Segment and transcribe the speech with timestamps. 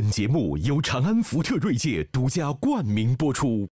[0.00, 3.68] 本节目由长安福特锐界独家冠名播出。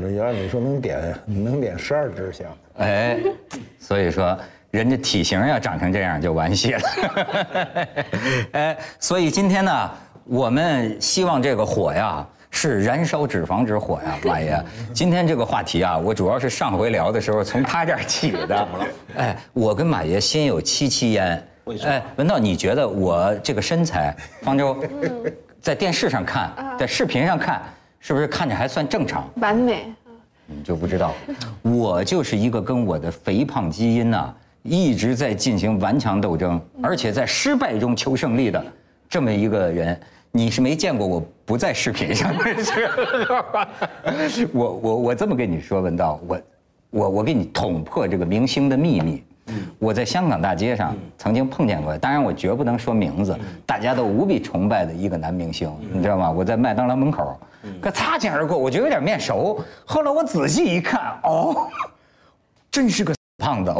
[0.00, 2.46] 这根火呢，按理说能点能点十二支香。
[2.78, 3.18] 哎，
[3.78, 4.38] 所以说
[4.70, 6.80] 人家体型要长成这样就完戏了。
[8.52, 9.90] 哎，所以今天呢，
[10.24, 14.62] 我们希望这个火呀是燃烧脂肪之火呀，马爷。
[14.94, 18.68] 今天这个话题啊，我主要是上回聊的时候从他这儿起的。
[19.16, 21.42] 哎，我跟马爷心有戚戚焉。
[21.84, 24.82] 哎，文道，你觉得我这个身材，方舟，
[25.60, 27.60] 在电视上看，在视频上看。
[28.08, 29.28] 是不是看着还算正常？
[29.36, 29.92] 完美，
[30.46, 31.12] 你就不知道，
[31.60, 38.64] 我就是一个跟我的肥胖基因呐一直在进行顽强斗争，而且在失败中求胜利的
[39.10, 40.00] 这么一个人。
[40.30, 43.44] 你是没见过我不在视频上的时候。
[44.58, 46.40] 我我我这么跟你说，文道，我
[46.88, 49.22] 我我给你捅破这个明星的秘密。
[49.78, 56.30] 我在香港大街上曾经碰见过，当然我绝不能说名字，大家都无比崇拜的一个男明星，你知道吗？
[56.30, 57.38] 我在麦当劳门口。
[57.80, 59.60] 可擦肩而过，我觉得有点面熟。
[59.84, 61.68] 后来我仔细一看，哦，
[62.70, 63.74] 真是个胖子。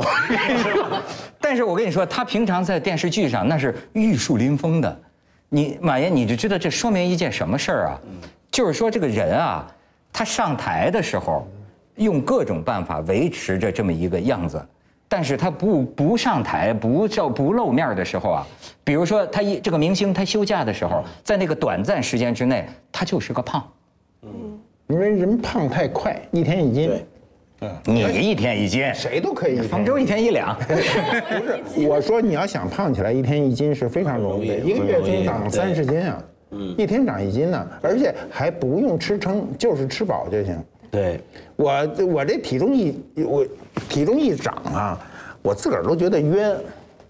[1.40, 5.00] 但是我跟你说，他平常在电视剧上那是玉树临风的。
[5.48, 8.00] 你马爷，你就知道这说明一件什么事儿啊？
[8.50, 9.64] 就是说这个人啊，
[10.12, 11.46] 他上台的时候，
[11.94, 14.60] 用各种办法维持着这么一个样子，
[15.08, 18.46] 但是他不不上台不照不露面的时候啊，
[18.84, 23.66] 比如说他一这个明星他休假的时候，在那个短暂时间之内，他就是个胖。
[24.22, 24.30] 嗯，
[24.88, 26.90] 因为人胖太快，一天一斤。
[27.60, 29.60] 嗯，你一天一斤，谁都可以。
[29.62, 30.56] 方舟一天一两。
[30.60, 36.22] 不是，我说你要想胖起来，一天一斤是非常容易的，一个月增长三十斤啊。
[36.50, 40.56] 嗯，一天长一斤呢，而且还不用吃撑，就是吃饱就行。
[40.90, 41.20] 对，
[41.56, 42.94] 我我这体重一
[43.24, 43.46] 我
[43.88, 44.98] 体重一涨啊，
[45.42, 46.56] 我自个儿都觉得冤。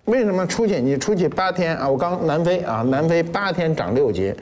[0.07, 0.81] 为什么出去？
[0.81, 1.87] 你出去八天啊？
[1.87, 4.35] 我刚南非啊，南非八天长六斤。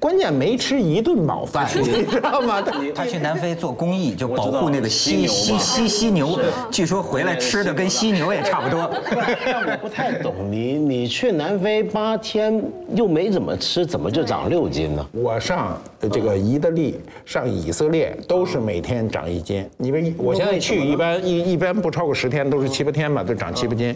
[0.00, 2.62] 关键没吃一顿饱饭， 你知道吗？
[2.94, 6.40] 他去南非做公益，就保护那个犀犀犀犀牛。
[6.70, 8.90] 据说回来吃的跟犀牛也差不多。
[9.44, 12.62] 但我不太懂，你你去南非八天
[12.94, 15.06] 又没怎么吃，怎么就长六斤呢？
[15.12, 15.78] 我上
[16.10, 19.68] 这个意大利、上以色列都是每天长一斤。
[19.76, 23.94] 因为我现在去一般一一般不超过十天，都是七八天吧，都长七八斤，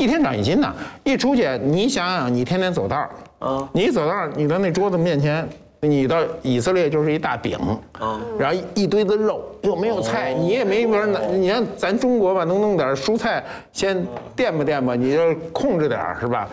[0.00, 0.74] 一天长一斤呢。
[1.04, 3.08] 一出去，你想想，你天天走道。
[3.44, 3.68] 啊！
[3.72, 5.46] 你走到你的那桌子面前，
[5.80, 7.58] 你到以色列就是一大饼，
[7.92, 11.20] 啊，然后一堆的肉，又没有菜，你也没法拿。
[11.20, 16.48] 你看咱中国吧，能弄点蔬菜，先垫吧垫吧，你就控制点是吧？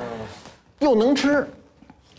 [0.79, 1.47] 又能吃。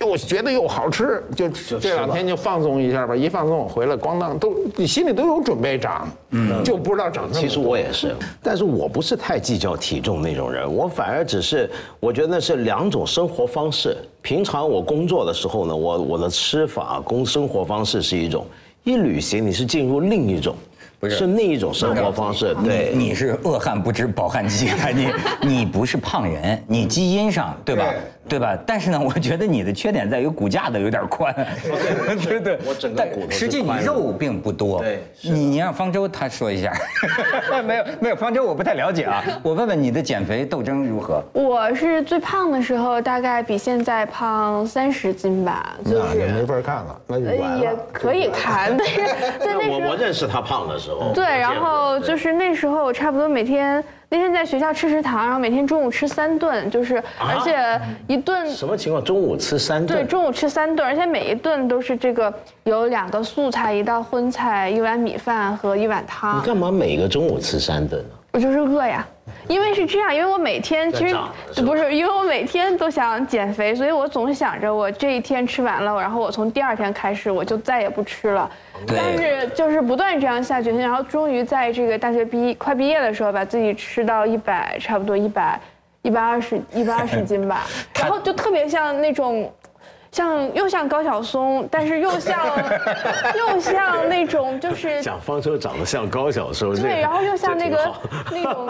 [0.05, 3.15] 我觉得又好吃，就这两天就放纵一下吧。
[3.15, 7.41] 一放纵，我回来咣当都，你心里都有准备长，嗯，就不知道长什么。
[7.41, 11.71] 其实我也是， 但是我不是太计较体重那种人，我反而只是
[12.01, 13.97] 我觉得那是两种生活方式。
[14.21, 18.43] 平常我工作的时候呢，我我的吃法、工生活方式是一种；
[18.85, 20.55] 一旅行，你是进入另一种。
[21.01, 22.55] 不是，是那一种生活方式。
[22.65, 25.09] 对，你是饿汉不知饱汉饥， 你
[25.49, 27.93] 你不是胖人，你基因上对吧？
[28.29, 28.57] 对吧？
[28.67, 31.35] 但是呢， 我觉得你的缺点在于骨架的有点宽。
[32.23, 34.81] 对对，我整个骨头实际你肉并不多。
[34.81, 36.73] 对，你你让方舟他说一下。
[37.65, 39.23] 没有没有，方舟我不太了解啊。
[39.43, 41.23] 我问问你的减肥斗争如何？
[41.33, 45.77] 我是最胖的时候，大概比现在胖三十斤吧。
[45.85, 47.27] 那也没法看了，那就。
[47.27, 49.01] 也可以看，但是
[49.39, 51.13] 在那时候我我认识他胖的时候。
[51.13, 53.83] 对，然后就是那时候我差不多每天。
[54.13, 59.03] 那天在学校吃食堂，然后每天中午吃三顿，就是而且一顿什么情况？
[59.03, 59.97] 中午吃三顿？
[59.97, 62.31] 对，中午吃三顿，而且每一顿都是这个
[62.65, 66.39] 有两个素菜，一道荤菜，一碗米饭和一碗汤。
[66.39, 68.11] 你干嘛每个中午吃三顿呢？
[68.33, 69.09] 我就是饿呀。
[69.49, 71.17] 因为是这样，因为我每天其实
[71.65, 78.51] 不是，因为我每天都想减肥，所以我总是想着我这一天吃完了，然后我从第二天开始我就再也不吃了。
[78.87, 85.61] 对但是就是不断这样下决心，然后终于在这个大学毕业快毕业的时候，把自己吃到一百，差不多一百
[86.03, 87.65] 一百二十一百二十斤吧，
[88.01, 89.53] 然后就特别像那种。
[90.13, 92.39] 像又像高晓松，但是又像
[93.37, 97.93] 又像那种就是讲方舟长得像高晓松，对，然后又像那个
[98.31, 98.69] 那种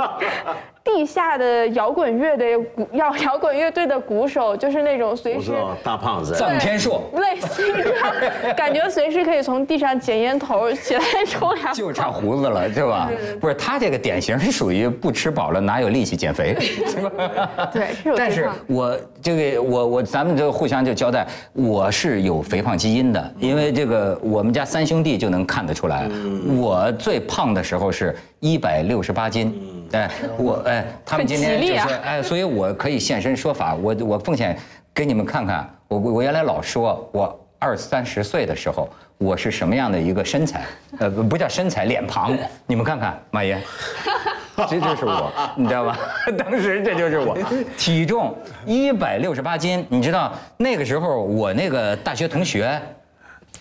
[0.84, 5.52] 地下的摇滚乐的鼓摇摇滚乐队的鼓手，就是那种随时
[5.82, 11.72] 大胖子，臧天朔类似于这样，感觉随时可以从地上捡烟头起来抽两。
[11.72, 13.08] 就差胡子了，对吧？
[13.40, 16.54] 不是他这个典型是属于不吃饱了哪有力气减肥？
[17.72, 26.08] 对是有但是我这个我我咱们就互相就交代，我是有肥胖基因的，因为这个我们家三兄弟就能看得出来，
[26.58, 29.88] 我最胖的时候是一百六十八斤。
[29.92, 34.58] 哎，我哎，他们今天就说哎，所以我可以现身说法，我我奉献
[34.92, 40.64] 给你们看看，我我原来老说我二三十岁的时候我是什么样的一个身材，
[40.98, 42.36] 呃，不不叫身材，脸庞，
[42.66, 43.56] 你们看看马爷。
[44.68, 45.98] 这就是我， 你知道吧？
[46.36, 47.38] 当时这就是我，
[47.78, 48.36] 体重
[48.66, 52.80] 一百六十八斤，你知道那个时候我那个大学同学，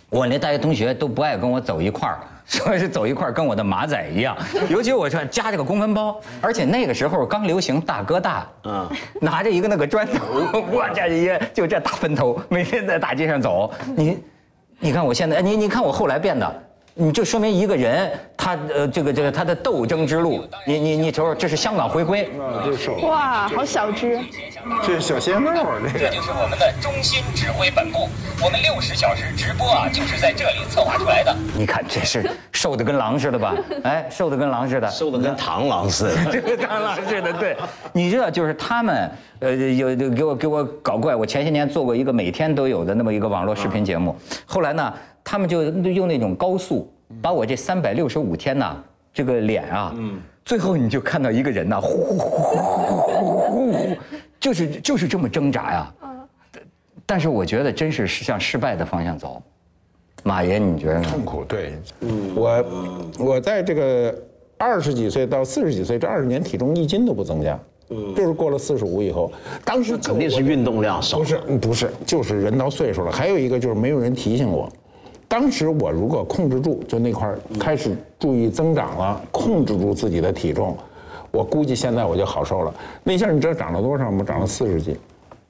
[0.10, 4.36] 我那大学同学都不爱跟我走一块儿， 说是走一块儿跟我的马仔一样，
[4.70, 8.88] 尤其我说夹着个公文包，而且那个时候刚流行大哥大，嗯，
[9.22, 10.26] 拿着一个那个砖头，
[10.72, 14.20] 我这一个就这大分头，每天在大街上走，你，
[14.80, 16.64] 你看我现在，你你看我后来变的。
[16.94, 22.30] 你就说明一个人，他呃，这个这个他的斗争之路，你你你瞅瞅，这是香港回归，
[23.04, 24.20] 哇，好小只！
[24.84, 26.10] 这是小鲜肉，这个。
[26.10, 28.10] 就是我们的中心指挥本部，
[28.44, 31.34] 我们六十小时直播啊，就是在这里策划出来的。
[31.58, 33.56] 你看这是瘦的跟狼似的吧？
[33.84, 36.26] 哎，瘦的跟狼似的，瘦的跟螳螂似的。
[36.30, 37.56] 这个螳螂似的，对。
[37.94, 39.10] 你知道，就是他们，
[39.40, 41.16] 呃，有有给我给我搞怪。
[41.16, 44.16] 我前些年做过一个每天都有的那么一个网络视频节目，
[44.46, 46.92] 后来呢，他们就用那种高速，
[47.22, 48.78] 把我这三百六十五天呐，
[49.14, 49.96] 这个脸啊，
[50.44, 53.98] 最后你就看到一个人呐，呼呼呼呼呼呼呼呼，
[54.40, 55.94] 就是就是这么挣扎呀。
[56.00, 56.08] 啊
[57.04, 59.42] 但是我觉得真是向失败的方向走。
[60.24, 61.10] 马爷，你觉得呢？
[61.10, 61.74] 痛苦，对，
[62.34, 62.66] 我
[63.20, 64.16] 我在这个
[64.58, 67.60] 二十几岁到四十几岁这二十年，体重一斤都不增加，
[67.90, 69.30] 嗯就是过了四十五以后，
[69.66, 71.26] 当时肯定是运动量少不。
[71.26, 73.12] 是不是，就是人到岁数了。
[73.12, 74.72] 还有一个就是没有人提醒我，
[75.32, 80.78] 当时我如果控制住，就那块儿开始注意增长了，控制住自己的体重，
[81.32, 82.74] 我估计现在我就好受了。
[83.02, 84.26] 那下你知道长了多少吗？
[84.28, 84.94] 长了四十斤，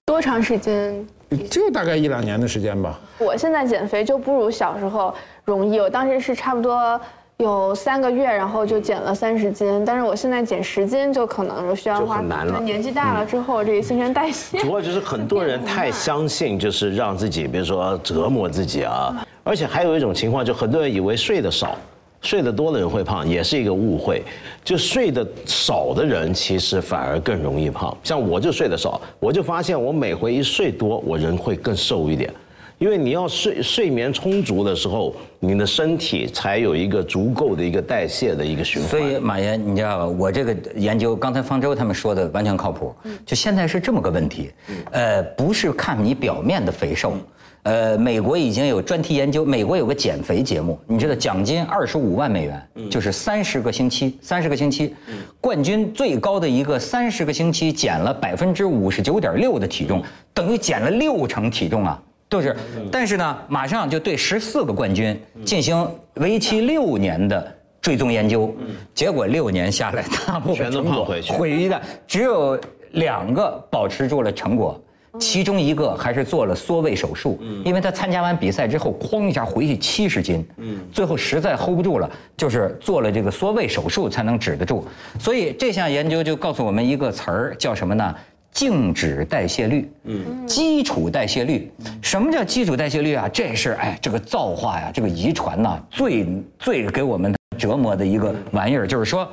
[0.06, 1.04] 多长时间？
[1.50, 3.00] 就大概一两年的时间吧。
[3.18, 5.12] 我现在减肥就不如小时候
[5.46, 5.80] 容易。
[5.80, 7.02] 我当时是差不多
[7.38, 14.60] 有三个月，然后就减了三十斤，但是我现在减十斤就可能需要就花很难了嗯年纪大了之后，这个新陈代谢。
[14.60, 19.26] 主要就是很多人太相信，就是让自己，比如说折磨自己啊。
[19.44, 21.78] 而且还有一种情况，就很多人以为睡得少、
[22.22, 24.22] 睡得多的人会胖，也是一个误会。
[24.64, 27.96] 就睡得少的人，其实反而更容易胖。
[28.04, 32.32] 像我就睡得少，我就发现我每回一睡多，我人会更瘦一点。
[32.78, 38.90] 因为你要睡睡眠充足的时候，你的身体才有一个足够的一个代谢的一个循环。
[38.90, 40.08] 所以马爷，你知道吧？
[40.08, 42.92] 我这个研究，刚才方舟他们说的完全靠谱。
[43.24, 44.50] 就现在是这么个问题，
[44.92, 47.14] 呃，不是看你表面的肥瘦，
[47.64, 54.96] 呃，美国已经有专题研究，美国有个减肥节目，你知道奖金二十五万美元，就是三十个星期，三十个星期，
[55.40, 60.02] 冠军最高的一个三十个星期减了百分之五十九点六的体重，
[60.34, 62.02] 等于减了六成体重啊。
[62.28, 62.56] 就是，
[62.92, 68.52] 但是呢，马上就对十四个冠军进行为期六年的追踪研究，
[68.96, 71.32] 结果六年下来，大部分全都胖回去。
[71.34, 72.60] 毁的只有
[72.94, 74.82] 两个保持住了成果。
[75.20, 80.46] 其中一个还是做了缩胃手术，因为他参加完比赛之后，哐一下回去七十斤，
[80.92, 84.86] 最后实在 hold 不住了，就是做了这个缩胃手术才能止得住。
[85.20, 88.16] 所以这项研究就告诉我们一个词儿，叫什么呢？
[88.54, 91.72] 静止代谢率，嗯，基础代谢率。
[92.02, 93.30] 什么叫基础代谢率啊？
[93.30, 96.28] 这是哎，这个造化呀，这个遗传呐，最
[96.60, 99.26] 最给我们折磨的一个玩意儿，就是说，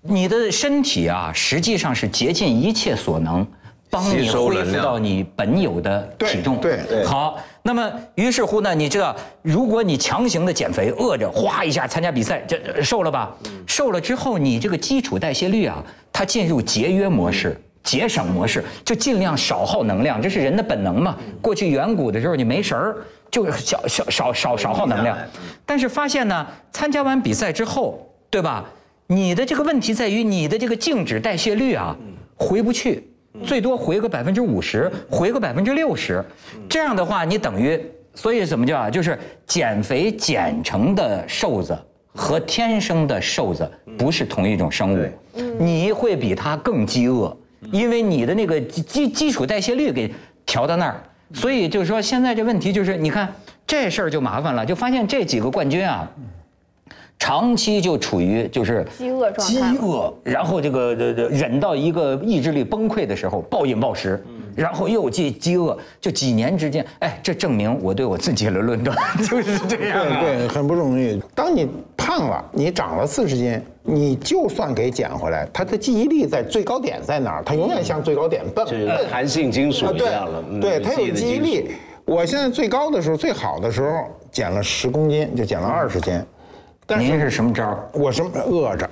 [0.00, 3.46] 你的身体啊，实际上是竭尽一切所能，
[3.94, 6.56] 帮你恢复到你本有的体重。
[6.56, 13.32] 对对好，那么于是乎呢，你知道，如果你强行的减肥，饿着哗一下参加比赛，这呃瘦了吧？
[13.68, 15.80] 瘦了之后，你这个基础代谢率啊，
[16.12, 17.56] 它进入节约模式。
[17.84, 21.14] 节省模式，就尽量少耗能量，这是人的本能嘛。
[21.42, 22.96] 过去远古的时候，你没神儿，
[23.30, 25.14] 就小小少少少耗能量。
[25.66, 28.64] 但是发现呢，参加完比赛之后，对吧？
[29.06, 31.94] 你的这个问题在于你的这个静止代谢率啊，
[32.36, 33.06] 回不去，
[33.42, 36.24] 最多回个百分之五十，回个百分之六十，
[36.68, 37.80] 这样的话你等于，
[38.14, 38.88] 所以怎么叫啊？
[38.88, 41.76] 就是减肥减成的瘦子
[42.14, 45.08] 和天生的瘦子不是同一种生物，
[45.58, 47.36] 你会比他更饥饿，
[47.72, 50.12] 因为你的那个基基基础代谢率给
[50.46, 53.32] 调到那儿，所以就是说现在这问题就是你看
[53.66, 56.08] 这事儿就麻烦了，就发现这几个冠军啊。
[57.18, 64.22] 长期就处于就是饥饿状态饥饿，然后这个这这忍到一个意志力崩溃的时候，暴饮暴食，
[64.54, 70.20] 然后又饥饥饿，就几年之间，哎，这证明我对我自己的论断 就是这样啊。
[70.20, 71.18] 对对，很不容易。
[71.34, 71.66] 当你
[71.96, 77.42] 胖了，你长了四十斤，你就算给减回来，他的记忆力在最高点在哪儿？
[77.42, 78.66] 它永远向最高点奔。
[78.66, 80.44] 就是弹性金属一样了。
[80.50, 81.70] 嗯对，他有记忆力。
[82.04, 86.20] 我现在最高的时候，最好的时候减了十公斤，就减了二十斤。
[86.86, 87.88] 但您是什么招儿？
[87.92, 88.88] 我什么饿着，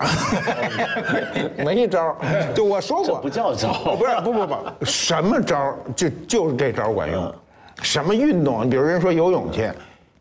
[1.59, 2.17] 没招儿
[2.55, 7.35] 就我说过，不叫招哦不是不不不，什么招儿就就是这招儿管用。
[7.83, 9.71] 什么运动，比如人说游泳去，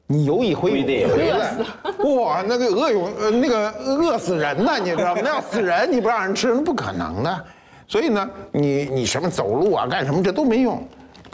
[0.08, 1.54] 你游一回回来，
[2.00, 5.22] 哇，那个饿泳呃那个饿死人呢，你知道吗？
[5.24, 7.46] 那要死人，你不让人吃，那不可能的。
[7.88, 10.86] 所以呢，你你什么走路啊，干什么这都没用，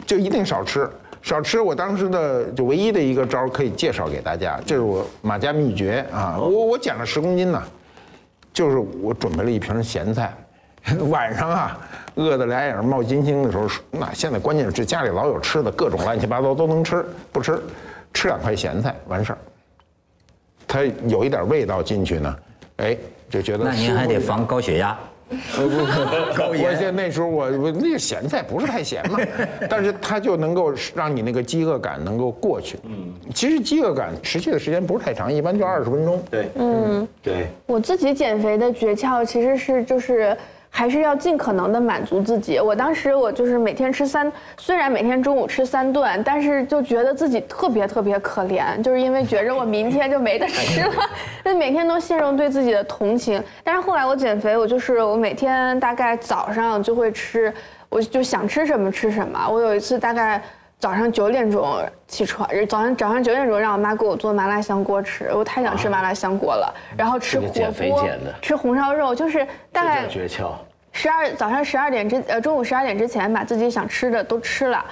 [0.06, 0.88] 就一定少吃。
[1.28, 6.38] 少吃，我当时的就唯一的一个招儿可以介绍给大家，这是我马家秘诀啊！
[6.38, 7.62] 我我减了十公斤呢，
[8.50, 10.32] 就是我准备了一瓶咸菜，
[11.10, 11.78] 晚上啊
[12.14, 17.60] 饿得俩眼儿冒金星的时候，那现在关键是这家里老有吃的，各种乱七八糟都能吃，不吃
[18.14, 19.38] 吃两块咸菜完事儿。
[20.66, 22.36] 它有一点味道进去呢，
[22.76, 22.96] 哎，
[23.28, 24.98] 就觉得那您还得防高血压。
[26.36, 29.18] 高我现在那时候我我那个咸菜不是太咸嘛，
[29.68, 32.78] 但是它就能够让你那个饥饿感能够过去。
[32.84, 36.22] 嗯，其实饥饿感持续的时间不是太长，一般就二十分钟。
[36.30, 37.46] 对，嗯，对。
[37.66, 40.36] 我自己减肥的诀窍其实是就是
[40.70, 42.58] 还是要尽可能的满足自己。
[42.60, 50.92] 我当时我就是每天吃三，虽然每天中午吃三顿，但是就觉得自己特别特别可怜，就是因为觉着我明天就没得吃了，
[51.44, 53.42] 就每天都陷入对自己的同情。
[53.64, 57.52] 但是后来我减肥，我就是我每天大概早上就会吃，
[57.88, 59.48] 我就想吃什么吃什么。
[59.48, 60.42] 我有一次大概。
[60.80, 66.72] 早上九点钟起床，早上早上九点钟让我妈给我做麻辣香锅吃，我太想吃麻辣香锅了。
[66.96, 70.52] 然后吃火锅减的，吃红烧肉，就是大概诀窍。
[70.92, 74.84] 十二早上十二点之呃中午十二点之前把自己想吃的都吃了，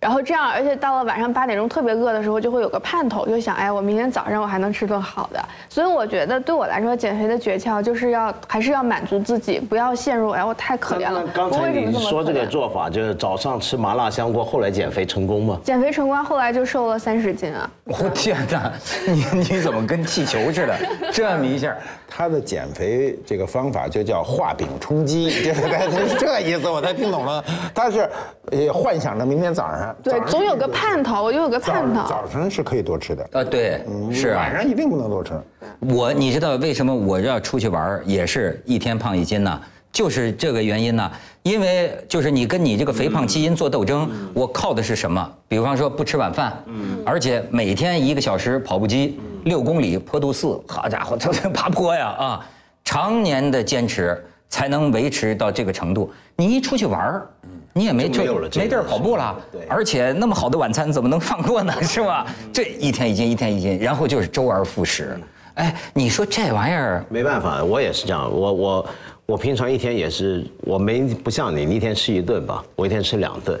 [0.00, 5.38] 然后这样，而且到了晚上八点钟特别饿的时候，就会有个盼头，就想哎，我明天早上我还能吃顿好的。
[5.68, 11.22] 所以我觉得对我来说，减肥的诀窍就是要还是要满足自己，不要陷入哎我太可怜了。
[11.34, 15.60] 刚才你说这个做法，就是早上吃麻辣香锅，后来减肥成功吗？
[15.62, 17.70] 减肥成功，后来就瘦了三十斤啊。
[17.84, 18.72] 我天哪，
[19.06, 20.74] 你你怎么跟气球似的？
[21.12, 21.76] 这么一下，
[22.08, 27.44] 他的减肥这个方法就叫画饼充饥， 就是他是这意思，我才听懂了。
[27.74, 28.08] 他是
[28.50, 32.06] 呃幻想着明天早上，对总有个盼头，我就有个盼头。
[32.08, 34.54] 早晨是可以多吃的，呃，对，是啊晚。
[34.54, 35.32] 上一定不能多吃。
[35.80, 39.60] 我你知道为什么我要出去玩也是一天胖一斤呢？
[39.92, 41.10] 就是这个原因呢，
[41.42, 45.32] 因为就是你跟你这个肥胖基因做斗争，我靠的是什么？
[45.48, 46.56] 比方说不吃晚饭，
[47.04, 51.18] 而且每天一个小时跑步机，六公里坡度四，好家伙，
[51.52, 52.46] 爬坡呀啊！
[52.84, 56.12] 常年的坚持才能维持到这个程度。
[56.36, 57.26] 你一出去玩儿，
[57.72, 58.24] 你也没就
[58.56, 61.72] 没地儿跑步了，对而且那么好的晚餐怎么能放过呢？
[61.82, 62.26] 是吧？
[62.52, 65.18] 这一天一斤，一天一斤，然后就是周而复始。
[65.54, 68.30] 哎，你说这玩意儿，没办法，我也是这样。
[68.32, 68.86] 我我
[69.26, 73.58] 我平常一天也是，我没不像你，你一天吃一顿吧，我一天吃两顿。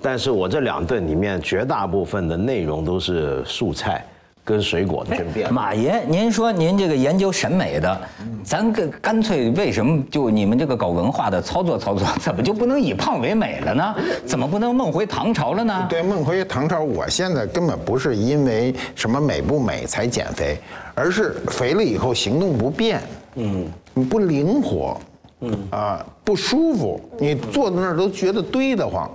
[0.00, 4.06] 但是我这两顿里面绝大部分的内容都是素菜
[4.48, 5.52] 跟水果的顺便。
[5.52, 8.00] 马爷，您说您这个研究审美的，
[8.42, 13.94] 咱个干脆为什么就你们这个搞文化的操作操作，怎么就不能以胖为美了呢？
[14.24, 15.86] 怎么不能梦回唐朝了呢？
[15.90, 20.56] 对，梦回唐朝，我现在根本不是因为什么美不美才减肥，
[20.94, 23.02] 而是肥了以后行动不便，
[23.34, 24.98] 嗯，你不灵活，
[25.40, 29.10] 嗯啊不舒服，你坐在那儿都觉得堆得慌。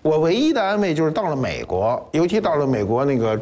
[0.00, 3.38] 我唯一的安慰就是到了美国，尤其到了美国那个。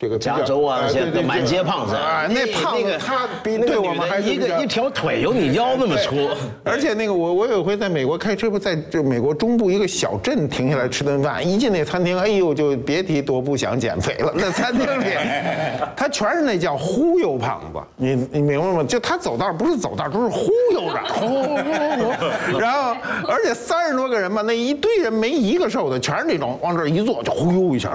[0.00, 6.28] 这个加州啊，那些呃对对满街胖子啊，那胖子那个他比那个对我们还一个一条腿有你腰那么粗。
[6.62, 14.32] 而且那个我我有回在美国开车，不在就美国中部一个小镇停下来吃顿饭，一进那餐厅，哎呦，就别提多不想减肥了。
[14.36, 15.14] 那餐厅里，
[15.96, 18.84] 他全是那叫忽悠胖子，你你明白吗？
[18.84, 22.56] 就他走道不是走道，都是忽悠着。
[22.56, 22.94] 然后
[23.26, 27.90] 而且三十多个人吧，那一堆人没一个瘦的，全是那种往这儿一坐就忽悠一下，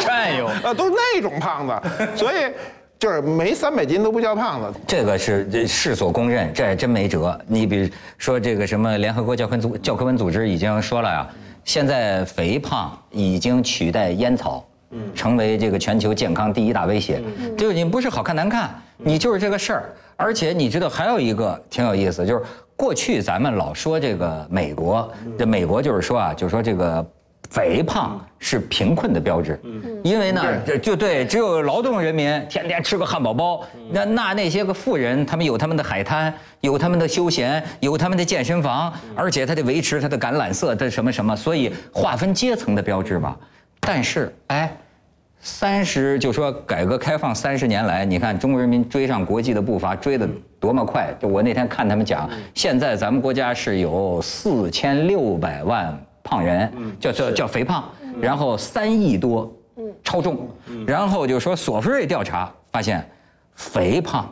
[0.00, 1.72] 占有 啊，都是那种胖子，
[2.16, 2.36] 所以。
[3.00, 4.80] 就是没三百斤都不叫胖子。
[4.84, 7.40] 这个是这世所公认，这还真没辙。
[7.46, 11.28] 你比如说这个什么联合国教科组教科文组织已经说了呀，
[11.64, 14.66] 现在肥胖已经取代烟草，
[15.14, 17.22] 成为这个全球健康第一大威胁。
[17.56, 19.94] 就是你不是好看难看，你就是这个事儿。
[20.16, 22.42] 而且你知道还有一个挺有意思，就是
[22.74, 25.08] 过去咱们老说这个美国，
[25.38, 27.06] 这美国就是说啊，就是说这个。
[27.50, 43.34] 肥胖是贫困的标志，嗯因为呢，就就对，只有劳动人民天天吃个汉堡包，那那那些个富人，他们有他们的海滩，有他们的休闲，有他们的健身房，而且他得维持他的橄榄色的什么什么，所以划分阶层的标志吧。
[43.80, 44.70] 但是，哎，
[45.40, 50.28] 三十就说改革开放三十年来，你看中国人民追上国际的步伐追得
[50.60, 51.14] 多么快！
[51.18, 55.98] 就我那天看他们讲，现在咱们国家是有四千六百万。
[56.28, 56.70] 胖人
[57.00, 57.82] 叫叫叫肥胖，
[58.20, 59.50] 然后三亿多
[60.04, 60.46] 超重，
[60.86, 63.08] 然后就说索菲瑞调查发现，
[63.54, 64.30] 肥胖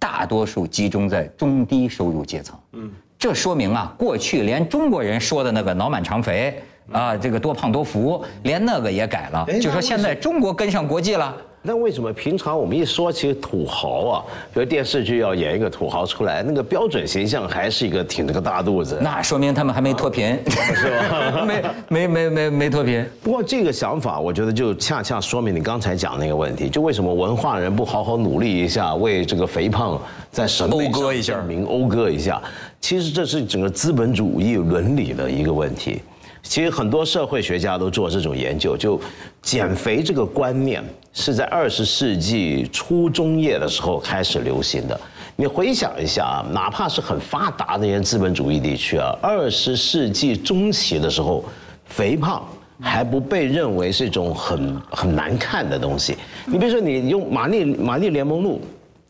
[0.00, 2.58] 大多数集中在中低收入阶层。
[2.72, 6.60] 嗯，这说明啊，过去连中国人说的那个脑满肠肥
[6.90, 11.36] 啊，这个多胖多福，连那个也改了，就说现在中国跟上国际了。
[11.66, 14.22] 那为什么平常我们一说起土豪啊，
[14.54, 18.96] 比如电视剧要演一个土豪出来，那个标准形象还是一个挺着个大肚子？
[19.02, 21.42] 那说明他们还没脱贫，是吧？
[21.90, 23.04] 没没没没没脱贫。
[23.20, 32.40] 不过这个想法，我觉得就恰恰说明你刚才讲那个问题，就为什么文化人不好好努力一下，为这个肥胖在审美讴歌一下，名讴歌一下？
[32.80, 36.00] 其实这是整个资本主义伦理的一个问题。
[36.44, 39.00] 其实很多社会学家都做这种研究，就
[39.42, 40.80] 减肥这个观念
[41.18, 45.00] 是在二十世纪初中叶的时候开始流行的。
[45.34, 51.42] 你回想一下啊，哪怕是很发达的一些资本主义地区啊，二十世纪中期的时候，
[51.86, 52.46] 肥胖
[52.82, 56.18] 还不被认为是一种很很难看的东西。
[56.44, 58.60] 你比如说，你用玛丽玛丽莲梦露，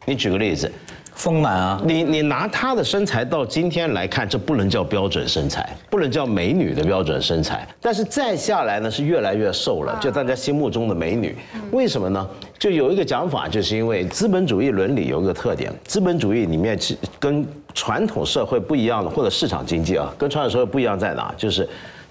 [0.05, 0.71] 你举个例子。
[1.17, 1.81] 丰满啊！
[1.85, 7.67] 你你拿她的身材到今天来看，这不能叫标准身材，不能叫美女的标准身材。
[7.81, 11.35] 但是再下来呢，是越来越瘦了，就大家心目中的美女。
[11.73, 12.29] 为什么呢？
[12.59, 21.35] 就有一个讲法，就是因为资本主义伦理有一个特点，资本主义里面是跟传统社会不一样的，或者市场经济啊，跟传统社会不一样在哪？
[21.37, 21.67] 就是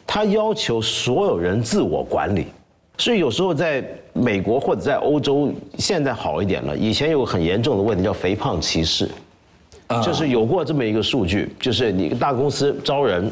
[0.07, 2.47] 它要求所有人自我管理。
[2.97, 3.83] 所以有时候在
[4.17, 6.75] 美国或者在欧洲，现在好一点了。
[6.77, 9.09] 以前有个很严重的问题叫肥胖歧视，
[10.01, 13.29] 就是有过这么一个数据，就是你大公司招人，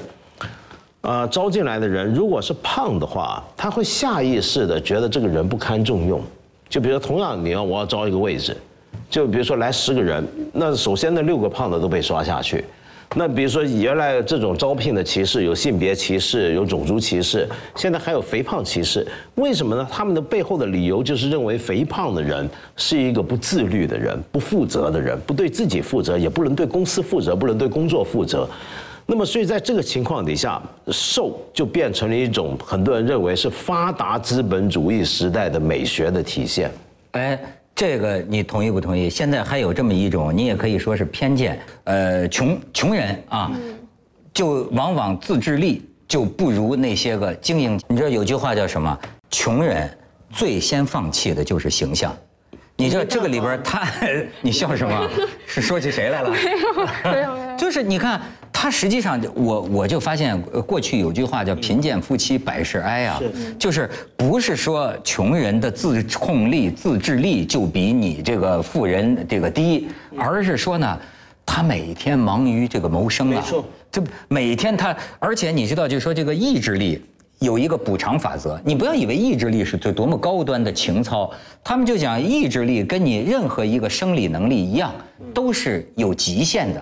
[1.00, 6.22] 呃，招进来的人如果是胖的话，他会下意识的觉得这个人不堪重用。
[6.67, 8.58] 就比如同样你要我要招一个位置，
[9.10, 12.65] 就比如说来十个人，那首先那六个胖的都被刷下去。
[13.15, 19.06] 那比如说，原来这种招聘的歧视有性别歧视，有种族歧视，现在还有肥胖歧视。
[19.36, 19.88] 为什么呢？
[19.91, 28.49] 他们的背后的理由就是认为肥胖的人是一个不自律的人、不负责的人，不对自己负责，也不能对公司负责，不能对工作负责。
[29.06, 36.71] 那么，所以在这个情况底下，瘦就变成了一种很多人认为是发达资本主义时代的美学的体现。
[37.12, 37.39] 哎。
[37.76, 39.10] 这个你同意不同意？
[39.10, 41.60] 现在还有这么一种，你也可以说是偏见。
[41.86, 43.52] 呃，穷穷人啊，
[44.34, 47.80] 就往往自制力就不如那些个精英。
[47.88, 48.98] 你知道有句话叫什么？
[49.32, 49.90] 穷人
[50.30, 52.16] 最先放弃的就是形象。
[52.76, 53.88] 你知道这个里边他，
[54.42, 55.10] 你笑什么？
[55.48, 56.30] 是说起谁来了？
[56.30, 57.58] 没有，没有，没有。
[57.58, 58.22] 就是你看。
[58.63, 63.21] 他实际上，我我就发现，过去有句话叫“贫贱夫妻百事哀”啊，
[63.60, 70.97] 就是不是说穷人的自控力、自制力就比你这个富人这个低，而是说呢，
[71.45, 77.04] 他每天忙于这个谋生啊，没错，就每天他，而且你知道，就是说这个意志力
[77.39, 81.30] 有一个补偿法则，你不要以为意志力是最多么高端的情操，
[81.62, 84.95] 他们就讲意志力跟你任何一个生理能力一样，
[85.34, 86.82] 都是有极限的。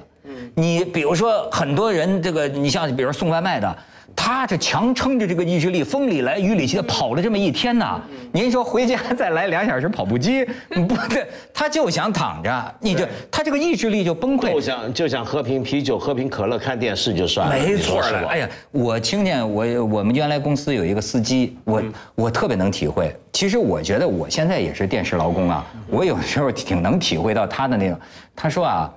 [0.55, 3.77] 你比如说，很多人这个，你像比如送外卖的，
[4.13, 8.01] 他这强撑着这个意志力，风里来雨里去的跑了这么一天呐。
[8.33, 14.51] 您说回家 再来两小时跑步机，不对， 他就想躺着，你就他这个意志力就崩溃。
[14.51, 17.55] 就想就想喝瓶啤酒，喝瓶可乐，看电视就算了。
[17.55, 21.81] 没错了，哎呀，我听见我我们原来公司有一个司机，我
[22.13, 23.15] 我特别能体会。
[23.31, 27.97] 其实我觉得我现在也是电视劳工啊，我有时候挺能体会到他的那个。
[28.35, 28.93] 他说啊。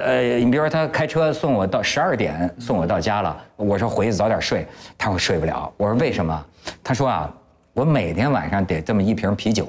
[0.00, 4.66] 呃，你比如说他开车送我到十二点送我到家了，我说回去早点睡，
[4.98, 5.72] 他说睡不了。
[5.76, 6.46] 我说为什么？
[6.82, 7.32] 他说啊，
[7.72, 9.68] 我每天晚上得这么一瓶啤酒，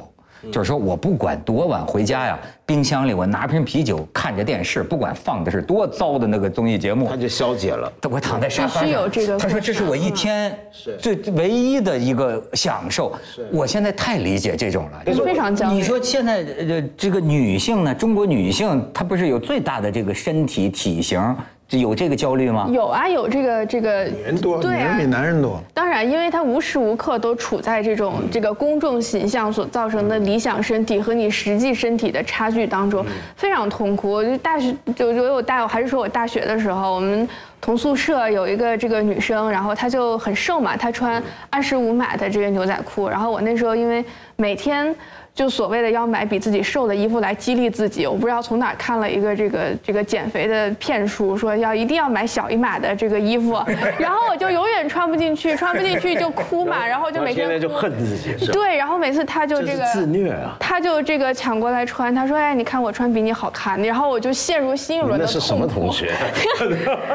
[0.51, 7.91] 就是说我不管多晚回家呀，冰箱里我拿瓶啤酒，看着电视，不管放的是多糟的那个综艺节目他，就消解了。
[8.09, 10.57] 我躺在沙发上，必须有这个他说这是我一天
[10.97, 13.13] 最唯一的一个享受。
[13.51, 21.19] 我现在太理解这种了，非常焦虑你说现在呃这个女性呢，中国女性她不是有最大的这个身体体型，
[21.71, 22.67] 就有这个焦虑吗？
[22.69, 25.05] 有啊，有这个这个女人多，女对啊人比。
[25.05, 25.57] 男人多。
[25.73, 33.05] 当然，因为他无时无刻都处在这种这个公众形象所造成的理想身体和你实际身体的差距当中，
[33.37, 34.11] 非常痛苦。
[34.11, 37.25] 我就大学就就我大，我还是说我大学的时候，我们
[37.61, 44.03] 同宿舍有一个这个女生，然后她就很瘦嘛，她穿二十五码的这个牛仔裤，然后我那时候因为
[44.35, 44.93] 每天。
[45.33, 53.57] 就所谓的要买比自己瘦的衣服来激励自己，我不知道从哪看了一个这个这个减肥的骗术，说要一定要买小一码的这个衣服，
[53.97, 58.45] 然后我就永远穿不进去，穿不进去就哭嘛，然后就每天就恨自己？
[58.51, 66.11] 对，然后每次他就这个自虐啊他就这个抢过来穿，他说：“哎，你看我穿比你好看。”然后我就陷入新一轮的那是什么同学？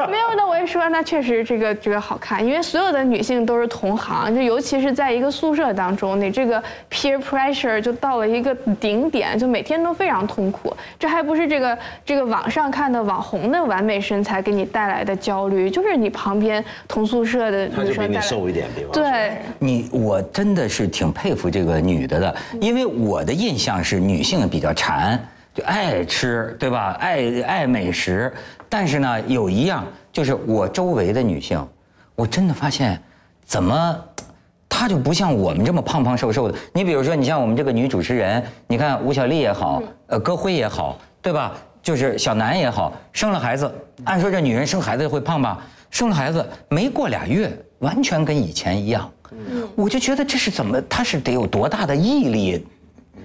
[0.09, 10.73] 没有，那我也说，那确实这个这个好看，因为所有的女性都是同行，就尤其是在一个宿舍当中，你这个 peer pressure 就到了一个顶点，就每天都非常痛苦。
[10.97, 19.03] 这还不是这个这个网上看的网红的完美身材给你带来的焦虑，就是你旁边同宿舍的他就比你女生瘦一点，比方说。
[19.03, 25.19] 对，你我真的是挺佩服这个女的的，因为我的印象是女性比较馋，
[25.53, 26.95] 就爱吃，对吧？
[26.99, 28.31] 爱爱美食。
[28.69, 31.65] 但是呢，有一样就是我周围的女性，
[32.15, 33.01] 我真的发现，
[33.45, 33.97] 怎么
[34.77, 36.55] 她就不像我们这么胖胖瘦瘦的。
[36.71, 41.53] 你比如说，你像我们这个女主持人，你看吴小莉也好，呃，歌辉也好，对吧？
[41.81, 45.65] 就是小南也好，生了孩子，按说这女人生孩子会胖吧？
[45.89, 49.09] 生了孩子没过俩月，完全跟以前一样。
[49.31, 50.79] 嗯我就觉得这是怎么？
[50.83, 52.63] 她是得有多大的毅力，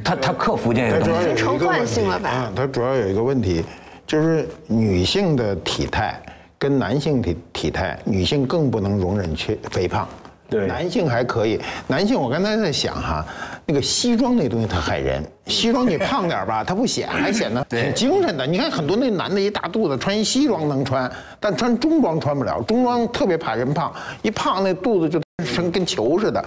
[0.02, 1.12] 她她克服这个东西。
[1.12, 3.62] 它主要有一成惯个问题性了吧啊，它主要有一个问题，
[4.06, 6.18] 就是女性的体态
[6.58, 10.08] 跟男性体体态，女性更不能容忍缺肥胖。
[10.52, 13.24] 对男性还可以，男性我刚才在想哈，
[13.64, 18.46] 那个西装那东西它害人， 西装你胖点儿吧，它不显，还显得挺精神的。
[18.46, 21.10] 你看很多那男的一大肚子，穿一西装能穿，
[21.40, 26.44] 但穿中装穿不了，中装特别怕人胖，一胖那肚子就成跟球似的。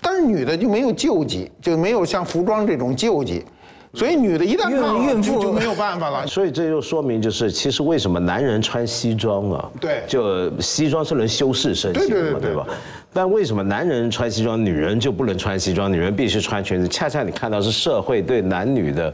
[0.00, 3.44] 但是女的就没有救济，就没有像服装这种救济，
[3.94, 6.26] 所以女的一旦孕了孕妇就就没有办法了。
[6.28, 9.70] 所以这就说明，就是其实为什么男人穿西装啊？
[9.80, 12.66] 对就西装是能修饰身形的嘛，对吧？
[13.12, 15.92] 但为什么男人穿西装，女人就不能穿西装？
[15.92, 16.88] 女人必须穿裙子？
[16.88, 19.12] 恰恰你看到是社会对男女的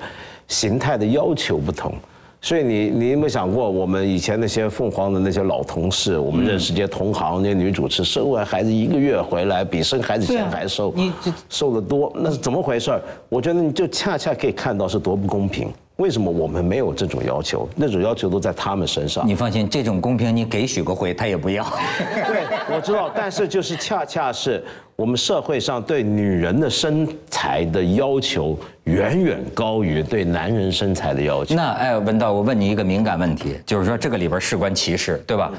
[0.48, 1.94] 形态的要求不同。
[2.42, 11.12] 所以你你有没有想过，我们以前那些凤凰的那些老同事，我们认识这些同行那些女主持，生完孩子一个月回来，比生孩子前还瘦，你
[11.50, 13.02] 瘦得多，那是怎么回事儿？
[13.28, 15.70] 我觉得你就恰恰可以看到是多不公平。
[15.96, 17.68] 为什么我们没有这种要求？
[17.76, 19.28] 那种要求都在他们身上。
[19.28, 21.62] 你放心，这种公平你给许个回，他也不要。
[21.98, 24.64] 对，我知道，但是就是恰恰是
[25.00, 31.54] 我们社会上对女人的身材的要求远远高于对男人身材的要求。
[31.54, 35.50] 那哎，文道，我问你一个敏感问题，就是说这个里边事关歧视，对吧？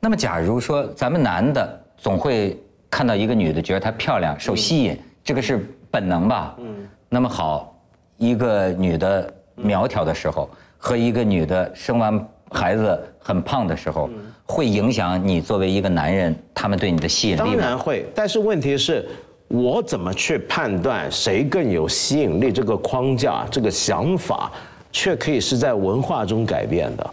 [0.00, 6.56] 那么假如说咱们男的总会看到一个女的，觉得她漂亮，受吸引，这个是本能吧？
[6.58, 6.88] 嗯。
[7.10, 7.78] 那么好，
[8.16, 10.48] 一个女的苗条的时候，
[10.78, 14.08] 和一个女的生完孩子很胖的时候，
[14.48, 17.56] 会影响你作为一个男人，他们对你的吸引力当？
[17.56, 19.06] 然会，但是问题是，
[19.46, 22.50] 我怎么去判断谁更有吸引力？
[22.50, 24.50] 这个框架、这个想法，
[24.90, 27.10] 却可以是在文化中改变的。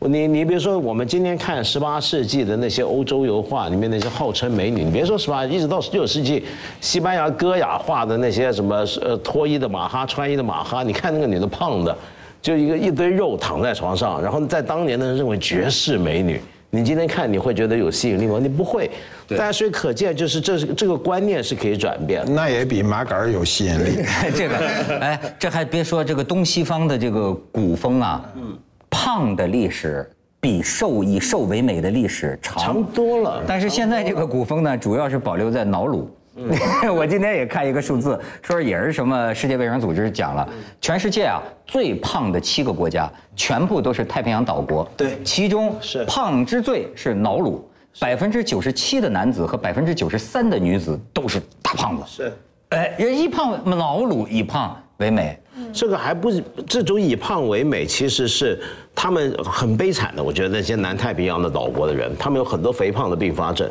[0.00, 6.44] 你你比如说，我们今天看十八世纪的那些欧洲油画里面那些号称美女，你别说十八，一直到十九世纪，
[6.80, 11.96] 西班牙歌雅画的那些什么呃脱衣的马哈、穿衣的马哈，你看那个女的胖的，
[12.42, 16.40] 就一个一堆肉躺在床上，然后在当年的人认为绝世美女。
[16.74, 18.38] 你今天看你会觉得有吸引力吗？
[18.42, 18.90] 你不会。
[19.30, 22.32] 大家所以可见，就是这是这个观念是可以转变的。
[22.32, 24.04] 那也比麻杆儿有吸引力。
[24.34, 24.56] 这个，
[25.00, 28.58] 哎，这还别说这个东西方的这个古风啊，嗯
[28.90, 30.08] 胖的历史
[30.40, 35.86] 比瘦以瘦为美的历史长长多了但是现在这个古风呢，主要是保留在脑
[36.36, 36.94] 颅。
[36.94, 40.48] 我今天也看一个数字，说也是什么世界卫生组织讲了，
[40.80, 44.88] 全世界啊最胖的七个国家，全部都是太平洋岛国。
[44.96, 47.68] 对其中是胖之最是瑙鲁，
[48.00, 52.02] 百分之九十七的男子和百分之九十三的女子都是大胖子。
[52.06, 52.32] 是。
[52.70, 55.38] 哎，人一胖瑙鲁以胖为美，
[55.72, 58.60] 这个还不是这种以胖为美，其实是
[58.94, 60.22] 他们很悲惨的。
[60.22, 63.70] 我觉得那些南太平洋的岛国的人，他们有很多肥胖的并发症，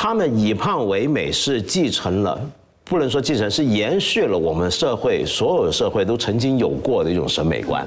[0.00, 2.40] 他们以胖为美是继承了
[2.84, 7.84] 不能说继承，是延续了我们社会所有社会都曾经有过的一种审美观。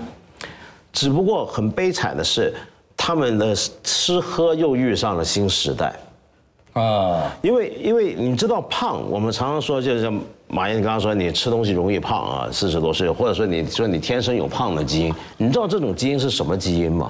[0.91, 2.53] 只不过很悲惨的是，
[2.97, 5.95] 他们的吃喝又遇上了新时代。
[6.73, 10.11] 啊，因为因为你知道胖，我们常常说就是
[10.49, 17.09] 马云刚刚说你吃东西容易胖啊，四十多岁，或者说你说你天生有胖的基因，你知道这种基因是什么基因吗？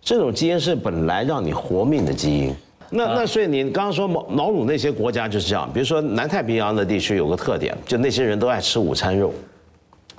[0.00, 2.56] 这种基因是本来让你活命的基因。
[2.90, 9.32] 那那所以你刚刚说毛毛鲁那些国家就是这样，比如说南太平洋的地区有个特点，就那些人都爱吃午餐肉。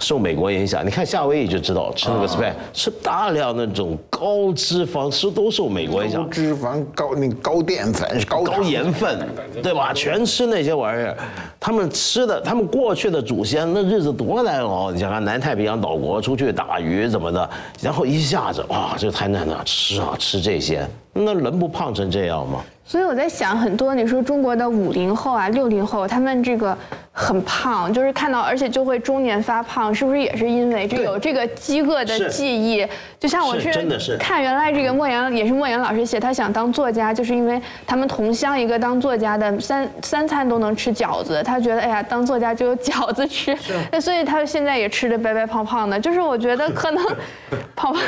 [0.02, 6.30] 受美国影响，你看夏威夷就知道，吃那个 spag 吃大量那种高脂肪，吃都受美国影响高。
[6.30, 9.20] 脂肪、高那高淀粉、高高盐分，
[9.62, 9.92] 对吧？
[9.94, 11.18] 全吃那些玩意儿，
[11.60, 14.90] 他们吃的，他们过去的祖先那日子多难熬。
[14.90, 17.50] 你想看南太平洋岛国出去打鱼怎么的，
[17.82, 22.62] 然后一下子哇，这太难了，吃啊吃这些，那人不胖成这样吗？
[22.86, 26.76] 所以我在想，很多你说中国的五零后啊、六零后，他们这个
[27.12, 32.84] 很胖，就是看到，而且就会中年发胖，是不是也是因为这有这个饥饿的记忆？
[33.20, 43.56] 就像我是是真的是看原来这个莫言也是莫言老师写，他想当作家，就是因为他们同乡一个当作家的三三餐都能吃饺子，他觉得哎呀当作家就有饺子吃，
[43.92, 47.06] 那所以他现在也吃的白白胖胖的，就是我觉得可能
[47.76, 48.02] 胖胖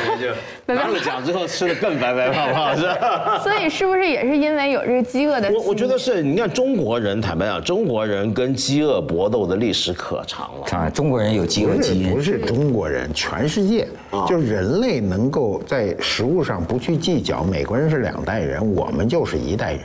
[0.66, 2.91] 白白拿了奖之后吃的更白白胖胖是吧？
[3.44, 5.50] 所以是不是也是因为有这个饥饿的？
[5.52, 10.66] 我我觉得是，你看中国人，坦白讲，中国人跟饥饿搏斗的历史可长了。
[10.78, 12.22] 啊，中国人有饥饿基因不。
[12.22, 13.84] 是中国人，全世界
[14.28, 17.42] 就是人类能够在食物上不去计较。
[17.42, 19.82] 美国人是两代人，我们就是一代人。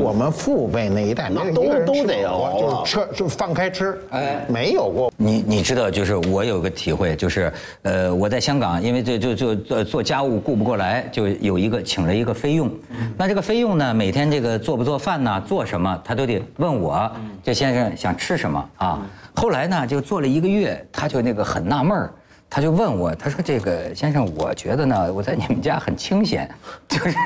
[0.00, 5.12] 我们父辈那一代没有一个人吃都都得饱熬啊就是吃就放开吃，哎，没有过。
[5.16, 12.70] 你你知道，就是我有个体会，就是呃，我在香港，因为就就就做做家务顾不过来，就有一个请了一个菲佣。
[13.16, 17.10] 那这个菲佣呢，每天这个做不做饭呢，做什么，他都得问我，
[17.42, 19.00] 这先生想吃什么啊？
[19.34, 22.12] 后来呢，就做了一个月，他就那个很纳闷儿。
[22.54, 26.48] 他就问我，他说：“这个先生，我觉得呢，我在你们家很清闲，
[26.86, 27.18] 就是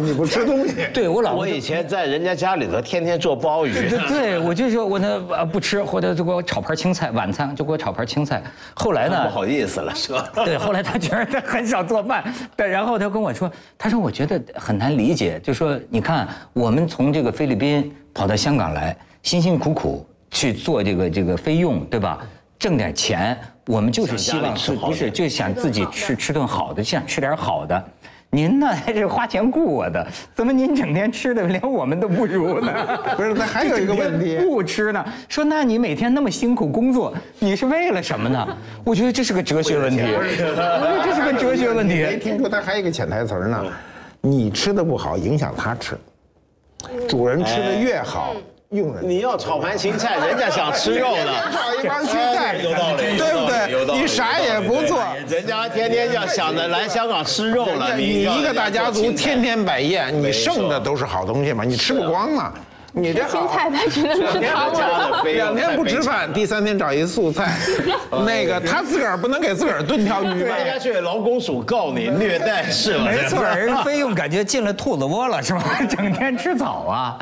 [0.00, 8.42] 你不吃东西，对我老婆我以前在人家家里头天天做鲍鱼，对对，我就说我那呃不吃，或者就给我炒盘青菜，晚餐就给我炒盘青菜。
[8.72, 10.26] 后来呢不，好意思了是吧？
[10.42, 12.24] 对，后来他觉得他很少做饭，
[12.56, 22.20] 但然后他跟我说，他说我觉得很难理解，就说你看我们从这个菲律宾跑到香港来，辛辛苦苦去做这个这个菲佣，对吧？
[22.58, 27.84] 挣点钱，我们就是希望吃不是点就想自己吃吃顿好的，就想吃点好的。
[28.34, 32.72] 您呢 还是花钱雇我的，怎么您整天吃的连我们都不如呢？
[33.14, 35.04] 不是，那还有一个问题， 不吃呢？
[35.28, 38.56] 说那你每天那么辛苦工作，你是为了什么呢？
[38.84, 42.16] 我觉得这是个哲学问题，我觉得这是个哲学问题没。
[42.16, 43.64] 听说他还有一个潜台词呢，
[44.22, 45.98] 你吃的不好影响他吃，
[47.06, 48.34] 主人吃的越好，
[48.72, 54.00] 佣人你要炒盘芹菜，人家想吃肉呢，炒一盘青菜，有道理，对不对？
[54.00, 55.02] 你啥也不做。
[55.28, 62.52] 人家天天要想着来香港吃肉了，你一个大家族天天摆宴，你剩的都是好东西嘛，你吃不光嘛。
[62.94, 65.22] 你这青菜他只能吃汤了。
[65.24, 67.56] 两天不吃饭，第三天找一素菜，
[68.26, 70.56] 那个他自个儿不能给自个儿炖条鱼吗？
[70.56, 73.04] 人家去劳工署告你虐待是吧？
[73.04, 75.62] 没错，人菲佣感觉进了兔子窝了，是吧？
[75.88, 77.18] 整天吃草啊。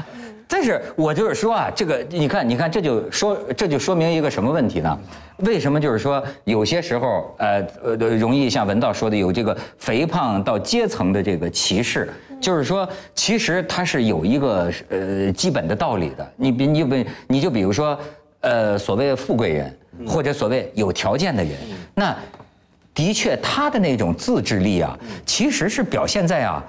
[0.53, 4.99] 但是我就是说啊，这个你看，你看，这就说这就说明一个什么问题呢？
[5.39, 16.33] 为什么就是说有些时候，呃呃，容易像文道说的有这个肥胖到阶层的这个歧视，就是说，其实它是有一个呃基本的道理的。
[16.37, 17.97] 你比你比你就比如说，
[18.41, 21.53] 呃，所谓富贵人或者所谓有条件的人，
[21.95, 22.15] 那
[22.93, 26.63] 的确他的那种自制力啊，其实是表现在啊。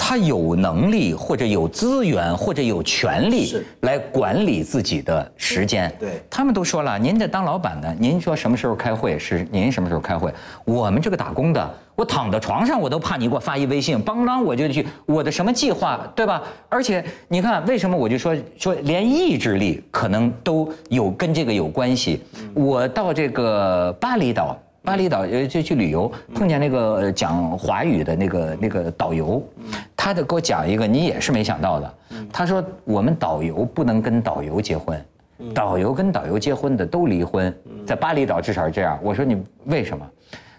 [0.00, 5.92] 他有能力或者有资源或者有权利来管理自己的时间。
[5.98, 10.32] 对他们都说了，您这当老板的，您说什么时候开会是您什么时候开会。
[10.64, 16.42] 我们这个打工的，我躺在床上我都怕你给我发一微信，邦当我就去我的什么计划，对吧？
[16.68, 22.22] 而且你看，为什么我就说说连意志力可能都有跟这个有关系？
[22.54, 24.56] 我到这个巴厘岛。
[24.88, 29.46] 巴厘岛呃就去旅游，碰见那个呃讲华语的那个那个导游，
[29.94, 31.94] 他就给我讲一个你也是没想到的。
[32.32, 34.98] 他说我们导游不能跟导游结婚，
[35.52, 37.54] 导游跟导游结婚的都离婚，
[37.86, 38.98] 在巴厘岛至少是这样。
[39.02, 40.08] 我说你为什么？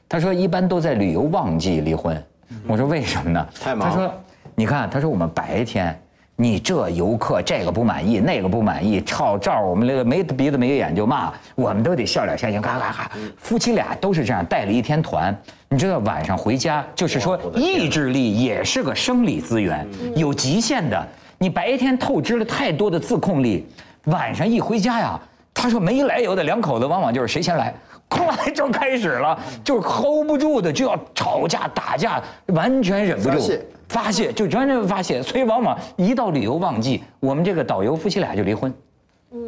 [0.08, 2.24] 他说一般都在旅游旺季离婚。
[2.68, 3.48] 我说为什么呢？
[3.60, 4.14] 太忙他说
[4.54, 6.00] 你看，他说我们白天。
[6.42, 13.12] 你这游客这个不满意，那个不满意，照照我们那个没鼻子没眼就骂，我们都得笑脸相迎，嘎嘎嘎。
[13.38, 21.08] 夫妻俩都是这样，带了一天团，你知道晚上回家，就是说意志力也是个生理资源，有极限的。
[21.38, 23.68] 你白天透支了太多的自控力，
[24.06, 25.20] 晚上一回家呀，
[25.54, 27.76] 他说没来由的两口子往往就是谁先来，
[28.10, 32.24] 咵 就开始了，就是 hold 不住的就要吵架打架，
[32.54, 33.52] 完全忍不住
[33.90, 38.74] 发泄就完全发泄，所以往往一到旅游旺季，我们这个导游夫妻俩就离婚。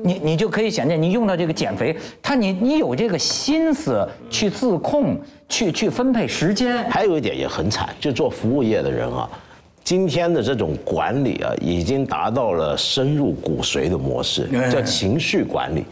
[0.04, 9.28] 你你就可以想见，你用到这个减肥，他你你有这个心思去自控，去去分配时间，还有一点也很惨，就做服务业的人啊，
[9.84, 15.84] 今天的这种管理啊，已经达到了深入骨髓的模式，叫情绪管理。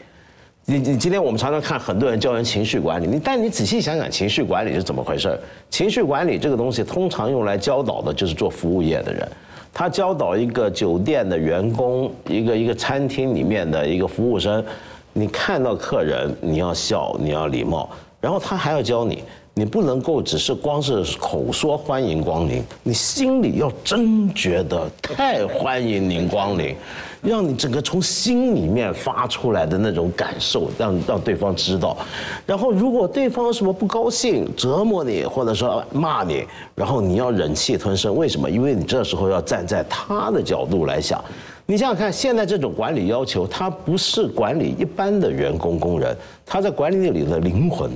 [0.69, 5.35] 你你今天我们常常看很多人教人情绪管理，你但你仔细想想，情绪管理是怎么回事？
[5.71, 9.27] 情绪管理这个东西，通常用来教导的就是做服务业的人。
[9.73, 14.63] 他教导一个酒店的员工，一个一个餐厅里面的一个服务生，
[15.11, 17.89] 你看到客人你要笑，你要礼貌，
[18.21, 19.23] 然后他还要教你，
[19.59, 26.73] 你不能够只是光是口说欢迎光临，你心里要真觉得太欢迎您光临，
[27.21, 31.97] 让你整个从心里面发出来的那种感受，让让对方知道。
[32.45, 38.15] 然后如果对方什么不高兴、折磨你，或者说骂你，然后你要忍气吞声。
[38.15, 38.49] 为什么？
[38.49, 41.21] 因为你这时候要站在他的角度来想。
[41.65, 47.91] 你想想看，现在这种管理要求，他不是管理一般的员工工人，他在管理那里的灵魂。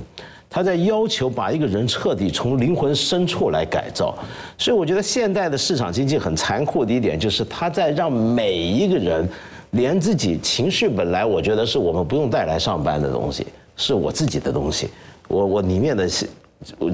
[0.54, 4.16] 他在要求把一个人彻底从灵魂深处来改造，
[4.56, 9.28] 所以我觉得现代的市场经济很残酷的一点就是，他在让每一个人，
[9.72, 13.44] 连自己情绪本来我觉得是我们不用带来上班的东西，
[13.76, 14.90] 是我自己的东西，
[15.26, 16.28] 我我里面的七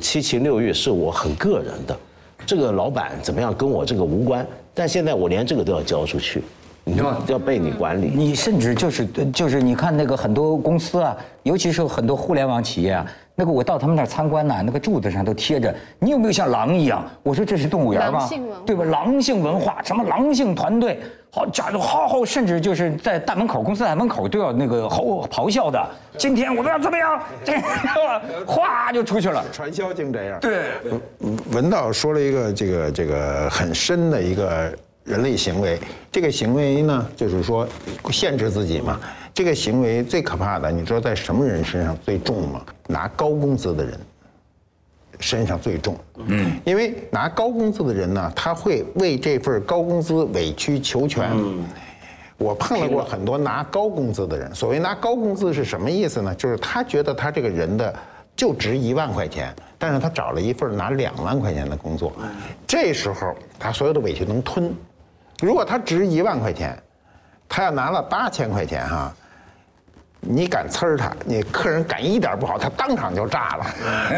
[0.00, 1.94] 七情六欲是我很个人的，
[2.46, 6.42] 这个老板怎么样跟我这个无关，但现在我连这个都要交出去，
[6.82, 8.10] 你要要被你管理。
[8.14, 13.06] 你甚至就是就是你看那个很多公司啊，尤其是很多互联网企业啊，
[13.40, 17.02] 那个我到他们那儿参观呐、那个柱子上都贴着，你有没有像狼一样？
[17.22, 18.62] 我说这是动物园吗狼性文化？
[18.66, 18.84] 对吧？
[18.84, 21.00] 狼性文化，什么狼性团队，
[21.30, 25.82] 好家伙，好好，甚至就是在大门口公司大门口都要那个吼咆哮的。
[26.18, 27.18] 今天我们要怎么样？
[27.42, 27.54] 这
[28.46, 29.42] 哗就出去了。
[29.50, 30.38] 传销竟这样。
[30.38, 30.72] 对，
[31.50, 34.70] 文道说了一个这个这个很深的一个
[35.04, 35.78] 人类行为，
[36.12, 37.66] 这个行为呢，就是说
[38.10, 39.00] 限制自己嘛。
[39.32, 42.62] 这个行为最可怕的，你知道在什么人身上最重吗？
[42.86, 43.98] 拿高工资的人
[45.18, 45.96] 身上最重。
[46.26, 51.30] 嗯，因为拿高工资的人呢，他会为这份高工资委曲求全。
[52.36, 54.54] 我碰到过很多拿高工资的人。
[54.54, 56.34] 所谓拿高工资是什么意思呢？
[56.34, 57.94] 就是他觉得他这个人的
[58.34, 62.12] 就值一万块钱，但是他找了一份拿两万块钱的工作，
[62.66, 64.74] 这时候他所有的委屈能吞。
[65.40, 66.76] 如果他值一万块钱，
[67.46, 69.14] 他要拿了八千块钱哈，
[70.20, 73.66] 你敢呲儿他，你客人敢一点不好，他当场就炸了。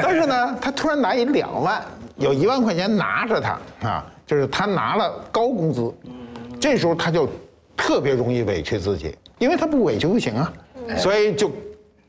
[0.02, 1.80] 但是呢，他突然拿一两万，
[2.16, 5.94] 有一万块钱拿着他啊，就是他拿了高工资，
[6.60, 7.28] 这时候他就
[7.76, 10.52] 特别容易委屈自己，因为他不委屈不行啊，
[10.98, 11.50] 所以就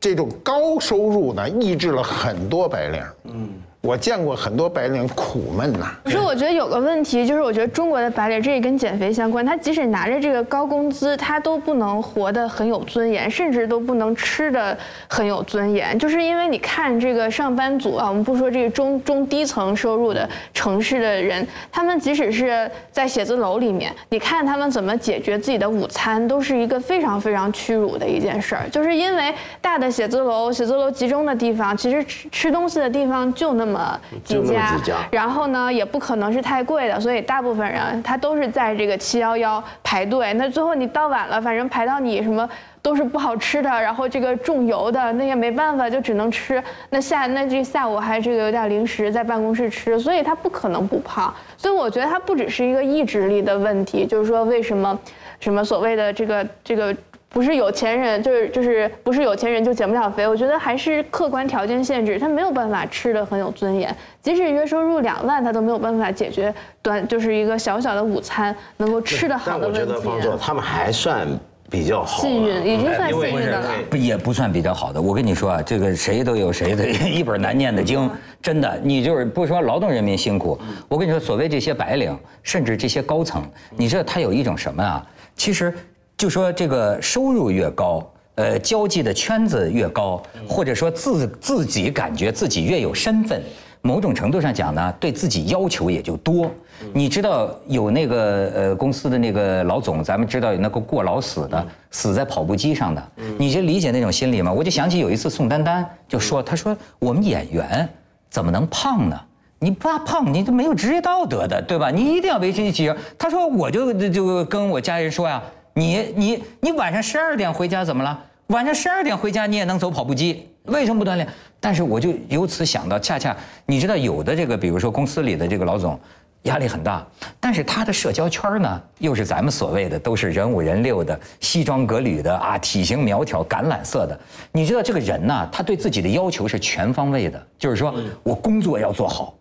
[0.00, 3.02] 这种高收入呢，抑制了很多白领。
[3.24, 3.48] 嗯，
[3.84, 9.44] 我见过很多白领苦闷呐、可是我觉得有个问题，就是我觉得中国的白领，这也跟减肥相关。
[9.44, 14.74] 他即使拿着这个高工资，他都不能活得很有尊严，甚至都不能吃得
[15.06, 15.98] 很有尊严。
[15.98, 28.66] 就是因为你看这个上班族啊，我们不说这个中中低层收入的城市的人，他们即使是在写字楼里面，你看他们怎么解决自己的午餐，都是一个非常非常屈辱的一件事儿。
[28.70, 40.32] 就是因为大的写字楼、写字楼集中的地方，其实吃吃东西的地方就那么么家几家，然后呢，也不可能是太贵的，所以大部分人他都是在这个七幺幺排队。
[40.34, 42.48] 那最后你到晚了，反正排到你什么
[42.80, 46.62] 都是不好吃的，然后这个重油的，那也没办法，就只能吃。
[46.90, 51.34] 那下那这下午还这个有点零食在办公室吃，所以他不可能不胖。
[51.56, 54.98] 所以我觉得他不只是一个意志力的问题，就是说为什么
[55.40, 56.94] 什么所谓的这个这个。
[57.34, 60.26] 不是有钱人，就是就是不是有钱人就减不了肥。
[60.26, 63.94] 我觉得还是客观条件限制，他没有办法吃的很有尊严。
[64.22, 69.80] 即使月收入两万，他都没有办法解决短就是一个小小的午餐能够吃得好的问题。
[69.80, 71.26] 觉得方总他们还算
[71.68, 75.02] 比较好了，幸运已经算幸运的了不也不算比较好的。
[75.02, 78.08] 我跟你说啊，这个谁都有谁的一本难念的经，
[78.40, 78.78] 真的。
[78.80, 80.56] 你就是不说劳动人民辛苦，
[80.88, 83.42] 我跟你说，所谓这些白领，甚至这些高层，
[83.76, 85.04] 你知道他有一种什么啊？
[85.34, 85.74] 其实
[86.16, 88.08] 就说这个收入越高。
[88.36, 93.40] 呃，交际的圈子越高，或者说自自己感觉自己越有身份，
[93.80, 96.50] 某种程度上讲呢，对自己要求也就多。
[96.92, 103.08] 你知道有那个呃公司的那个老总，咱们知道有那个过劳死的，死在跑步机上的，
[103.38, 104.52] 你就理解那种心理吗？
[104.52, 107.88] 我就想起有一次宋丹丹就说，她说我们演员
[108.30, 109.16] 怎么能胖呢？
[109.60, 111.88] 你怕胖，你都没有职业道德的，对吧？
[111.88, 112.96] 你一定要维持体型。
[113.16, 115.40] 她说我就就跟我家人说呀，
[115.74, 118.18] 你你你晚上十二点回家怎么了？
[118.48, 121.28] 晚上十二点回家你也能走跑步机，为什么不锻炼？
[121.60, 125.98] 但是我就由此想到，恰恰你知道有的这个，比如说公司里的这个老总。
[126.44, 127.02] 压力很大，
[127.40, 134.20] 但是他的社交圈呢，又是咱们所谓的都是人五人六的，西装革履的啊，体型苗条，橄榄色的。
[134.52, 139.34] 你知道这个人呢，他对自己的要求是全方位的，就是说我工作要做好，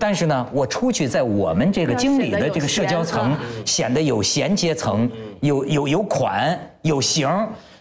[0.00, 5.10] 但是呢，我出去在我们这个经理的这个社交层，显得有衔接层，
[5.40, 7.28] 有有有款有型。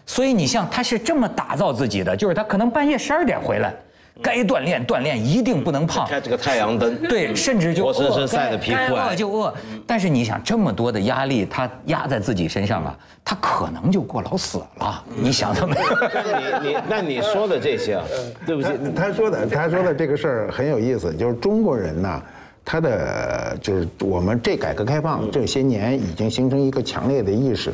[0.06, 3.74] 所以你像他是这么打造自己的，就是他可能半夜十二点回来。
[4.22, 6.08] 该锻炼锻炼，一定不能胖。
[6.08, 9.54] 开这个太阳灯，对，甚至就活生生晒的皮肤饿就饿。
[9.86, 15.04] 但是你想，这么多的压力，他压在自己身上啊，他可能就过劳死了。
[15.16, 16.62] 你想到没有？
[16.62, 18.04] 你你那你说的这些啊，
[18.46, 22.22] 对不起，他说的他说的这个事儿很有意思，就是中国人呐。
[22.70, 27.74] 他的就是我们这改革开放这些年已经形成一个强烈的意识，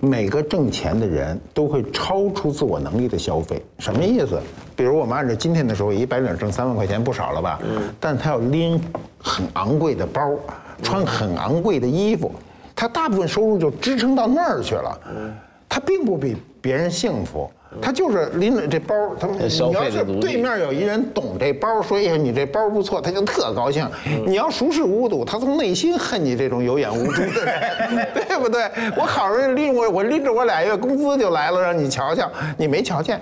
[0.00, 4.40] 每个挣钱的人都会超出自我能力的消费，什么意思？
[4.74, 7.60] 比如我们按照今天的时候，一白领挣三万块钱不少了吧？
[7.62, 7.82] 嗯。
[8.00, 8.82] 但他要拎
[9.16, 10.34] 很昂贵的包，
[10.82, 12.32] 穿很昂贵的衣服，
[12.74, 15.00] 他大部分收入就支撑到那儿去了。
[15.14, 15.32] 嗯。
[15.68, 17.48] 他并不比别人幸福。
[17.80, 23.88] 他就是拎着这包，他你要是对面有一人懂这包，说哎呀你这包不错，他就特高兴。
[24.26, 28.62] 你要熟视无睹，他从内心恨你这种有眼无珠的人， 对不对？
[28.96, 33.20] 我好容易拎我我拎着我俩月工资就来了，让你瞧瞧，你没瞧见。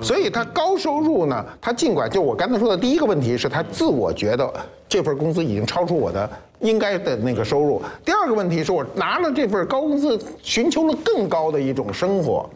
[0.00, 4.50] 所以他高收入呢，他尽管就我刚才说的第一个问题是他自我觉得
[4.88, 6.28] 这份工资已经超出我的
[6.60, 7.80] 应该的那个收入。
[8.02, 12.48] 第二个问题是我拿了这份高工资，寻求了更高的一种生活。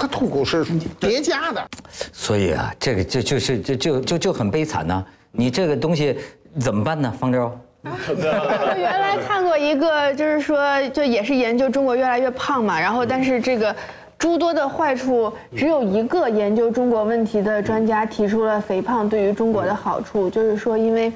[0.00, 0.64] 他痛苦是
[1.00, 1.66] 叠加的，
[2.12, 5.04] 所以啊，这个就就是就就就就很悲惨呢。
[5.32, 6.16] 你这个东西
[6.60, 7.50] 怎么办呢，方舟？
[7.82, 12.78] 我原来看过一个，就是说，就也是研究中国越来越胖嘛。
[12.78, 13.74] 然后，但是这个
[14.16, 21.12] 诸多的坏处，只有一个研究中国问题的专家提出了肥胖对于中国的好处，就是说，因为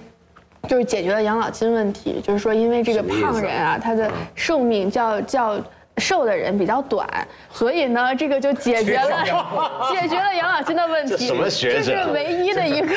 [0.68, 5.56] 就是解决了养老金问题，就是说，因为这个胖人啊，他的寿命较较。
[5.98, 7.06] 瘦的人比较短，
[7.52, 9.24] 所以呢， 这个就解决了
[9.92, 11.26] 解决了养老金的问题。
[11.26, 11.92] 什么学者？
[11.92, 12.94] 这是唯一的一个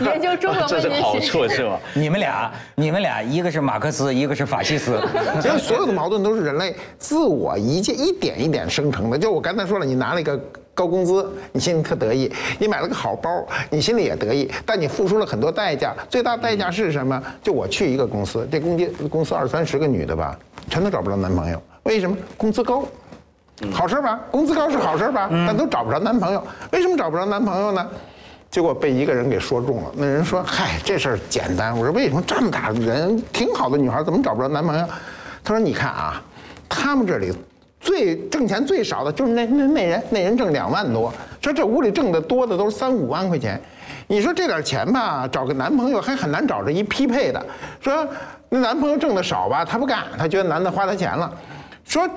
[0.00, 0.88] 研究中国问题。
[0.88, 1.78] 这是好处是吧？
[1.94, 5.00] 你们俩，你们俩，一个是马克思，一个是法西斯。
[5.40, 9.18] 其实所有的矛盾都是人类自我一件一点一点生成的。
[9.18, 10.38] 就我刚才说了，你拿了一个
[10.74, 14.50] 高工资，你心里特得意；你买了个好包，你心里也得意。
[14.64, 17.20] 但你付出了很多代价，最大代价是什么？
[17.42, 20.38] 就我去一个公司，这公司公司二三十个女的吧，
[20.70, 21.60] 全都找不着男朋友。
[21.84, 22.84] 为什么工资高？
[23.72, 24.18] 好事吧？
[24.30, 25.28] 工资高是好事吧？
[25.30, 26.42] 但都找不着男朋友。
[26.72, 27.88] 为什么找不着男朋友呢？
[28.50, 29.90] 结果被一个人给说中了。
[29.94, 34.86] 那人说：“嗨，这事儿简单。”我说：“为什么这么大人挺好的女孩怎么找不着男朋友？”
[35.44, 36.22] 他说：“你看啊，
[36.68, 37.32] 他们这里
[37.80, 41.12] 最挣钱最少的就是那那那人，那人挣两万多。
[41.40, 43.60] 说这屋里挣的多的都是三五万块钱。
[44.06, 47.42] 你说这点钱吧，找个男朋友还很难找着一匹配的。
[47.80, 48.06] 说
[48.48, 51.32] 那男朋友挣的少吧，他不干，他觉得男的花他钱了。”
[51.84, 52.08] 说，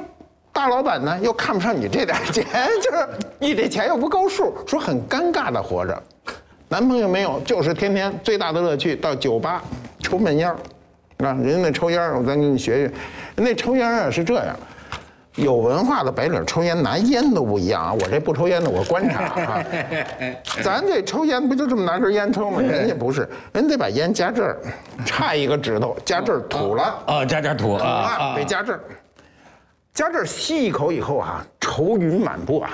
[0.53, 2.45] 大老板呢又看不上你这点钱，
[2.82, 3.07] 就是
[3.39, 6.03] 你这钱又不够数，说很尴尬的活着，
[6.70, 9.61] 男朋友没有，就是天天最大的乐趣到酒吧
[9.99, 10.55] 抽闷烟儿，
[11.28, 12.93] 啊，人家那抽烟儿，我再给你学学，
[13.36, 14.55] 那抽烟啊是这样，
[15.36, 19.66] 有文化的白领抽烟拿烟都不一样啊，我这不抽烟的我观察啊，
[20.63, 22.61] 咱这抽烟不就这么拿根烟抽吗？
[22.61, 24.57] 人家不是，人得把烟夹这儿，
[25.05, 28.80] 差一个指头夹这儿吐了，啊，夹夹吐啊，得夹 这儿。
[29.95, 32.71] 夹这儿吸一口以后啊，愁云满布啊，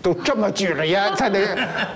[0.00, 1.40] 都这么举着烟在那，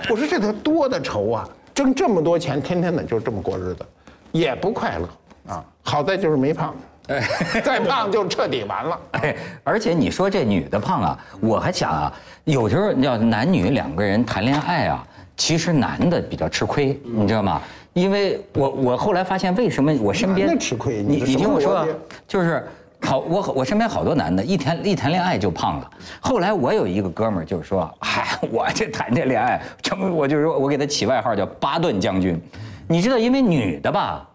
[0.09, 1.49] 我说这得多的愁啊！
[1.73, 3.85] 挣这么多钱，天天的就这么过日子，
[4.33, 5.63] 也不快乐啊。
[5.81, 6.75] 好在就是没胖，
[7.07, 7.25] 哎
[7.63, 8.99] 再胖就彻底完了。
[9.11, 15.07] 哎，而且你说这女的胖啊，我还想啊，有时候要男女两个人谈恋爱啊，
[15.37, 17.61] 其实男的比较吃亏，你知道吗？
[17.93, 21.01] 因为我我后来发现，为什么我身边吃亏？
[21.01, 21.87] 你你听我说，
[22.27, 22.67] 就是。
[23.03, 25.89] 好，我我身边好多男的，一谈一谈恋爱就胖了。
[26.19, 32.39] 后来我有一个哥们儿，就是说，嗨，我这谈这恋爱，成我就是说我给他起外号叫巴顿将军。
[32.87, 34.27] 你知道，因为女的吧。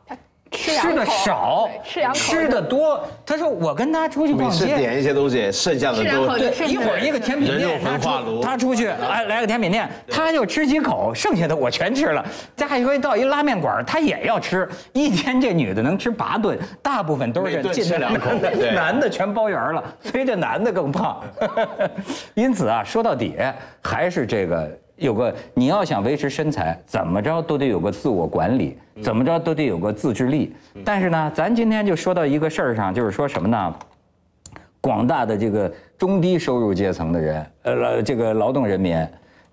[0.51, 1.69] 吃的少，
[2.15, 3.01] 吃的多。
[3.25, 6.67] 他说我跟他出去逛街，点一些东西，剩下的都对。
[6.67, 12.25] 一会儿一个甜品店，他出他出去， 哎，来个甜品店，他就吃几口，剩下的我全吃了。
[12.55, 14.69] 再一回到一拉面馆，他也要吃。
[14.93, 18.31] 一天这女的能吃八顿，大部分都是进这两口，
[18.75, 21.21] 男的全包圆了，所以这男的更胖。
[22.35, 23.37] 因此啊，说到底
[23.83, 24.71] 还是这个。
[24.97, 30.55] 有个你要想维持身材，怎么着都得有个自我管理，怎么着都得有个自制力。
[30.85, 33.75] 但是呢，咱今天就说到一个事儿上，就是说什么呢？
[34.81, 39.07] 广大的这个中低收入阶层的人，呃，这个劳动人民。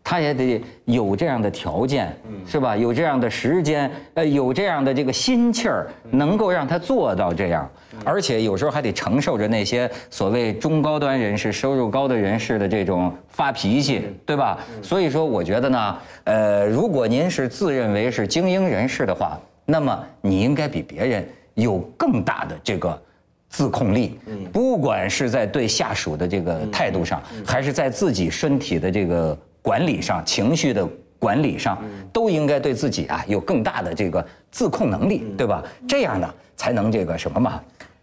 [0.03, 2.13] 他也得有这样的条件，
[2.45, 2.75] 是吧？
[2.75, 7.67] 有这样的时间，呃，有这样的这个心气儿，能够让他做到这样，
[8.03, 14.59] 而且有时候还得承受着那些所谓中高端人士、收入高的人士的这种发脾气，对吧？
[14.81, 23.01] 所以说，我觉得呢，呃，如果您是自认为是精英人士的话，那么你应该比别人有更大的这个
[23.47, 24.19] 自控力，
[24.51, 29.37] 不管是在对下属的这个态度上，还是在自己身体的这个。
[29.63, 30.87] 管理上情绪的
[31.17, 35.63] 管理上，都应该对自己啊有更大的这个自控能力，对吧？
[35.87, 37.61] 这样呢，才能这个什么嘛，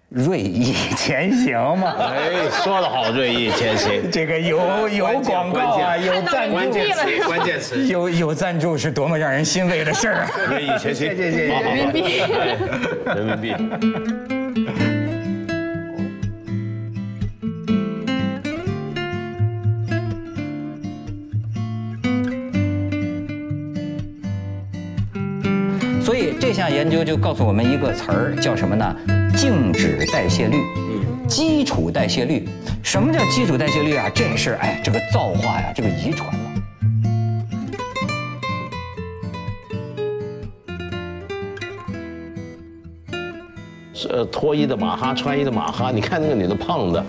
[0.08, 1.94] 锐意前行嘛。
[2.00, 4.02] 哎，说得好，锐意前行。
[4.10, 10.26] 这个有有广告啊，有赞助，关键词，关键词，有有赞助是多么让人欣慰的事儿。
[10.48, 11.46] 锐意前行，谢谢谢谢。
[11.48, 12.22] 人民币，
[13.04, 13.40] 人民
[14.28, 14.39] 币。
[26.40, 28.96] 这项研究就告诉我们一个词儿，叫什么呢？
[29.36, 30.56] 静止代谢率，
[31.28, 32.48] 基础代谢率。
[32.82, 34.08] 什么叫基础代谢率啊？
[34.14, 36.40] 这是哎，这个造化呀，这个遗传了。
[43.92, 45.90] 是脱衣的马哈，穿衣的马哈。
[45.90, 47.04] 你看那个女的胖的。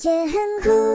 [0.00, 0.32] 却很
[0.62, 0.89] 酷。